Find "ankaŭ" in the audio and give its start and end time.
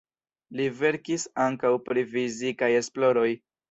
1.45-1.73